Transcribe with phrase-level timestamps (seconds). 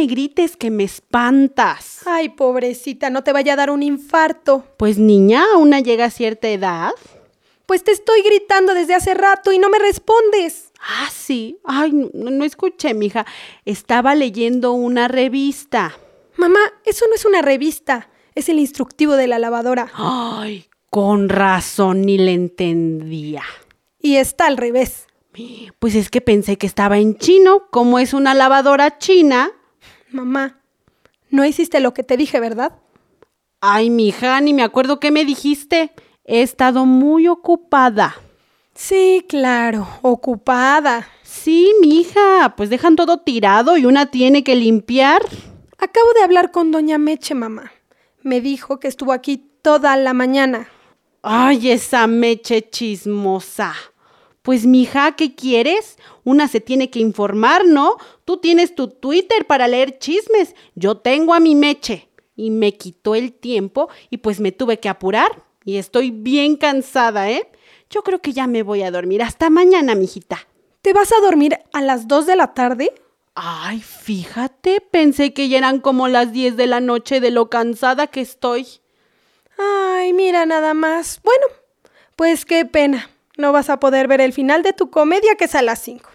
[0.00, 2.00] me grites que me espantas.
[2.06, 4.64] Ay, pobrecita, no te vaya a dar un infarto.
[4.78, 6.92] Pues niña, aún no llega a cierta edad.
[7.66, 10.72] Pues te estoy gritando desde hace rato y no me respondes.
[10.80, 11.58] Ah, sí.
[11.64, 13.26] Ay, no, no escuché, mija.
[13.66, 15.94] Estaba leyendo una revista.
[16.36, 19.92] Mamá, eso no es una revista, es el instructivo de la lavadora.
[19.92, 23.42] Ay, con razón ni le entendía.
[24.00, 25.08] Y está al revés.
[25.78, 27.68] Pues es que pensé que estaba en chino.
[27.70, 29.52] Como es una lavadora china.
[30.12, 30.60] Mamá,
[31.30, 32.72] no hiciste lo que te dije, ¿verdad?
[33.60, 35.92] Ay, mija, ni me acuerdo qué me dijiste.
[36.24, 38.16] He estado muy ocupada.
[38.74, 41.06] Sí, claro, ocupada.
[41.22, 45.22] Sí, mija, pues dejan todo tirado y una tiene que limpiar.
[45.78, 47.72] Acabo de hablar con doña Meche, mamá.
[48.22, 50.68] Me dijo que estuvo aquí toda la mañana.
[51.22, 53.74] Ay, esa meche chismosa.
[54.42, 55.98] Pues, mija, ¿qué quieres?
[56.24, 57.96] Una se tiene que informar, ¿no?
[58.30, 60.54] Tú tienes tu Twitter para leer chismes.
[60.76, 62.10] Yo tengo a mi meche.
[62.36, 65.42] Y me quitó el tiempo y pues me tuve que apurar.
[65.64, 67.50] Y estoy bien cansada, ¿eh?
[67.90, 69.20] Yo creo que ya me voy a dormir.
[69.24, 70.46] Hasta mañana, mijita.
[70.80, 72.94] ¿Te vas a dormir a las 2 de la tarde?
[73.34, 78.06] Ay, fíjate, pensé que ya eran como las 10 de la noche de lo cansada
[78.06, 78.64] que estoy.
[79.58, 81.20] Ay, mira nada más.
[81.24, 81.46] Bueno,
[82.14, 83.10] pues qué pena.
[83.36, 86.09] No vas a poder ver el final de tu comedia que es a las 5.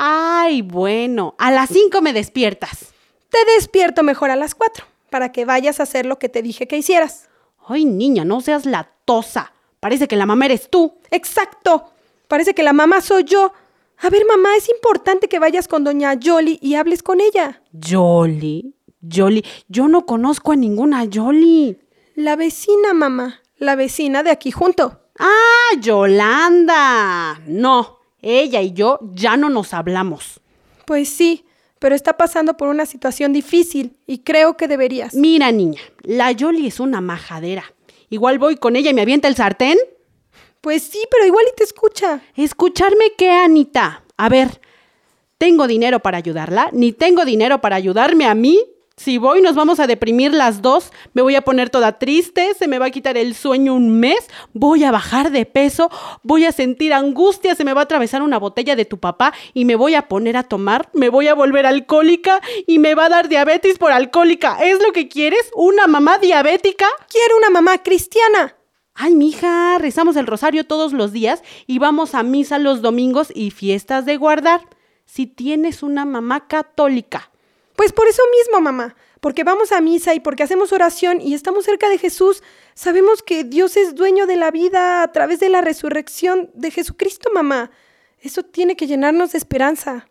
[0.00, 2.94] Ay, bueno, a las 5 me despiertas.
[3.30, 6.68] Te despierto mejor a las 4 para que vayas a hacer lo que te dije
[6.68, 7.28] que hicieras.
[7.66, 9.52] Ay, niña, no seas latosa.
[9.80, 10.94] Parece que la mamá eres tú.
[11.10, 11.90] Exacto.
[12.28, 13.52] Parece que la mamá soy yo.
[13.98, 17.60] A ver, mamá, es importante que vayas con doña Yoli y hables con ella.
[17.72, 21.76] Yoli, Yoli, yo no conozco a ninguna Yoli.
[22.14, 23.40] La vecina, mamá.
[23.56, 25.00] La vecina de aquí junto.
[25.18, 27.40] Ah, Yolanda.
[27.48, 30.40] No, ella y yo ya no nos hablamos.
[30.84, 31.44] Pues sí,
[31.78, 35.14] pero está pasando por una situación difícil y creo que deberías.
[35.14, 37.64] Mira, niña, la Yoli es una majadera.
[38.10, 39.78] Igual voy con ella y me avienta el sartén.
[40.60, 42.20] Pues sí, pero igual y te escucha.
[42.34, 44.02] ¿Escucharme qué, Anita?
[44.16, 44.60] A ver,
[45.36, 46.70] ¿tengo dinero para ayudarla?
[46.72, 48.58] ¿Ni tengo dinero para ayudarme a mí?
[48.98, 50.90] Si voy, nos vamos a deprimir las dos.
[51.12, 54.18] Me voy a poner toda triste, se me va a quitar el sueño un mes,
[54.54, 55.88] voy a bajar de peso,
[56.24, 59.66] voy a sentir angustia, se me va a atravesar una botella de tu papá y
[59.66, 63.08] me voy a poner a tomar, me voy a volver alcohólica y me va a
[63.08, 64.58] dar diabetes por alcohólica.
[64.64, 65.48] ¿Es lo que quieres?
[65.54, 66.86] ¿Una mamá diabética?
[67.08, 68.56] Quiero una mamá cristiana.
[68.94, 73.52] Ay, mija, rezamos el rosario todos los días y vamos a misa los domingos y
[73.52, 74.62] fiestas de guardar.
[75.04, 77.30] Si tienes una mamá católica.
[77.78, 81.64] Pues por eso mismo, mamá, porque vamos a misa y porque hacemos oración y estamos
[81.64, 82.42] cerca de Jesús,
[82.74, 87.30] sabemos que Dios es dueño de la vida a través de la resurrección de Jesucristo,
[87.32, 87.70] mamá.
[88.18, 90.08] Eso tiene que llenarnos de esperanza.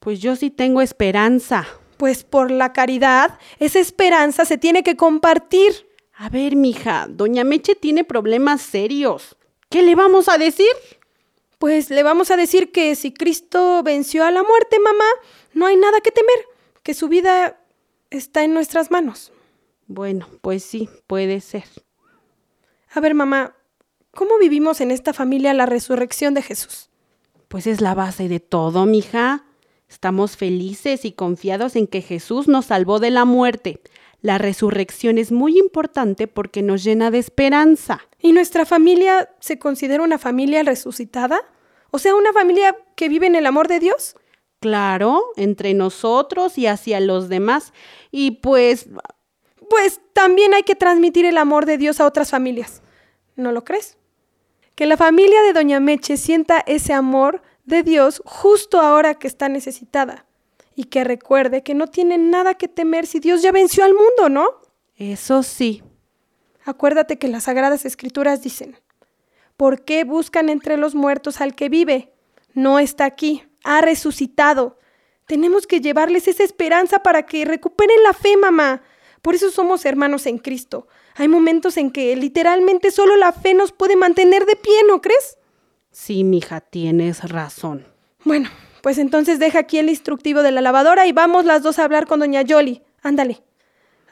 [0.00, 1.64] Pues yo sí tengo esperanza.
[1.96, 5.86] Pues por la caridad, esa esperanza se tiene que compartir.
[6.12, 9.36] A ver, mija, doña Meche tiene problemas serios.
[9.70, 10.72] ¿Qué le vamos a decir?
[11.62, 15.04] Pues le vamos a decir que si Cristo venció a la muerte, mamá,
[15.54, 16.44] no hay nada que temer,
[16.82, 17.60] que su vida
[18.10, 19.30] está en nuestras manos.
[19.86, 21.62] Bueno, pues sí, puede ser.
[22.92, 23.54] A ver, mamá,
[24.10, 26.90] ¿cómo vivimos en esta familia la resurrección de Jesús?
[27.46, 29.44] Pues es la base de todo, mija.
[29.88, 33.80] Estamos felices y confiados en que Jesús nos salvó de la muerte.
[34.20, 38.00] La resurrección es muy importante porque nos llena de esperanza.
[38.18, 41.40] ¿Y nuestra familia se considera una familia resucitada?
[41.92, 44.16] O sea, una familia que vive en el amor de Dios.
[44.58, 47.72] Claro, entre nosotros y hacia los demás.
[48.10, 48.88] Y pues...
[49.70, 52.82] Pues también hay que transmitir el amor de Dios a otras familias.
[53.36, 53.96] ¿No lo crees?
[54.74, 59.48] Que la familia de Doña Meche sienta ese amor de Dios justo ahora que está
[59.48, 60.26] necesitada.
[60.74, 64.28] y que recuerde que no tiene nada que temer si Dios ya venció al mundo,
[64.28, 64.48] ¿no?
[64.96, 65.82] Eso sí.
[66.64, 68.76] Acuérdate que las Sagradas Escrituras dicen,
[69.62, 72.12] ¿por qué buscan entre los muertos al que vive?
[72.52, 74.80] No está aquí, ha resucitado.
[75.28, 78.82] Tenemos que llevarles esa esperanza para que recuperen la fe, mamá.
[79.22, 80.88] Por eso somos hermanos en Cristo.
[81.14, 85.38] Hay momentos en que literalmente solo la fe nos puede mantener de pie, ¿no crees?
[85.92, 87.86] Sí, mija, tienes razón.
[88.24, 88.50] Bueno,
[88.82, 92.08] pues entonces deja aquí el instructivo de la lavadora y vamos las dos a hablar
[92.08, 92.82] con doña Yoli.
[93.00, 93.44] Ándale.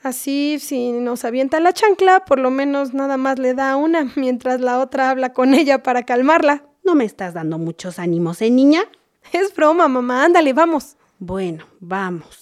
[0.02, 4.60] Así, si nos avienta la chancla, por lo menos nada más le da una, mientras
[4.60, 6.64] la otra habla con ella para calmarla.
[6.84, 8.82] No me estás dando muchos ánimos, ¿eh, niña?
[9.32, 10.24] Es broma, mamá.
[10.24, 10.96] Ándale, vamos.
[11.18, 12.40] Bueno, vamos.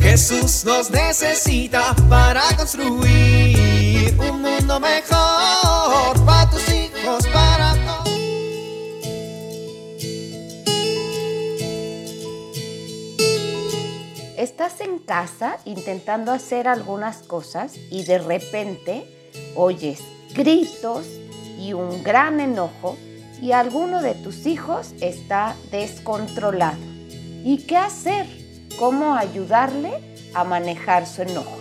[0.00, 5.39] Jesús nos necesita para construir un mundo mejor
[14.40, 19.04] Estás en casa intentando hacer algunas cosas y de repente
[19.54, 20.00] oyes
[20.34, 21.04] gritos
[21.58, 22.96] y un gran enojo
[23.42, 26.78] y alguno de tus hijos está descontrolado.
[27.44, 28.26] ¿Y qué hacer?
[28.78, 29.92] ¿Cómo ayudarle
[30.32, 31.58] a manejar su enojo?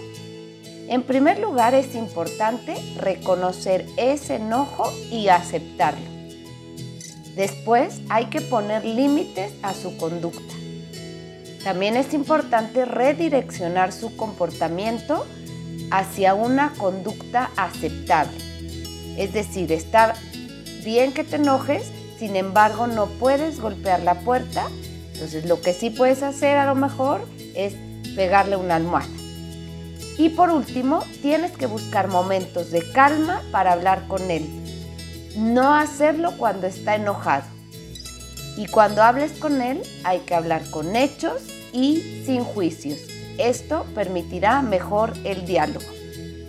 [0.88, 6.10] En primer lugar es importante reconocer ese enojo y aceptarlo.
[7.36, 10.59] Después hay que poner límites a su conducta.
[11.64, 15.26] También es importante redireccionar su comportamiento
[15.92, 18.38] hacia una conducta aceptable.
[19.18, 20.16] Es decir, está
[20.84, 24.68] bien que te enojes, sin embargo no puedes golpear la puerta.
[25.14, 27.76] Entonces lo que sí puedes hacer a lo mejor es
[28.16, 29.10] pegarle una almohada.
[30.18, 34.46] Y por último, tienes que buscar momentos de calma para hablar con él.
[35.38, 37.46] No hacerlo cuando está enojado.
[38.60, 43.00] Y cuando hables con él, hay que hablar con hechos y sin juicios.
[43.38, 45.86] Esto permitirá mejor el diálogo.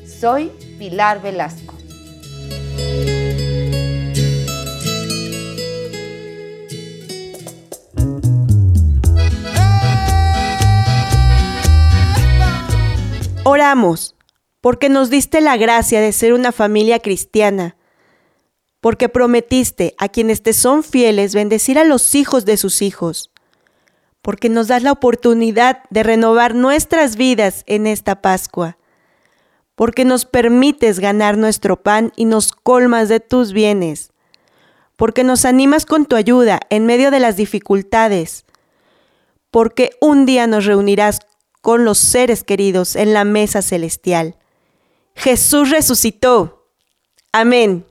[0.04, 1.76] Soy Pilar Velasco.
[13.44, 14.16] Oramos,
[14.60, 17.76] porque nos diste la gracia de ser una familia cristiana,
[18.80, 23.30] porque prometiste a quienes te son fieles bendecir a los hijos de sus hijos,
[24.22, 28.78] porque nos das la oportunidad de renovar nuestras vidas en esta Pascua,
[29.74, 34.12] porque nos permites ganar nuestro pan y nos colmas de tus bienes,
[34.96, 38.44] porque nos animas con tu ayuda en medio de las dificultades,
[39.50, 41.20] porque un día nos reunirás
[41.60, 44.36] con los seres queridos en la mesa celestial.
[45.14, 46.68] Jesús resucitó.
[47.32, 47.84] Amén.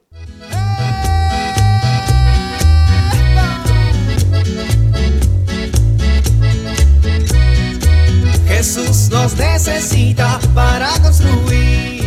[9.70, 12.02] Necesita para construir.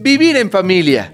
[0.00, 1.12] Vivir en familia.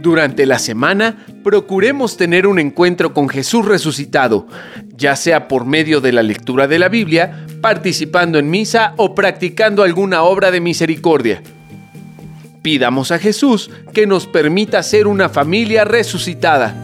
[0.00, 4.46] Durante la semana, procuremos tener un encuentro con Jesús resucitado,
[4.94, 9.82] ya sea por medio de la lectura de la Biblia, participando en misa o practicando
[9.82, 11.42] alguna obra de misericordia.
[12.62, 16.83] Pidamos a Jesús que nos permita ser una familia resucitada.